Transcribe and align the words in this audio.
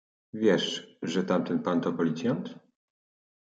Wiesz, 0.33 0.97
że 1.01 1.23
tamten 1.23 1.59
pan 1.63 1.81
to 1.81 1.93
policjant? 1.93 2.59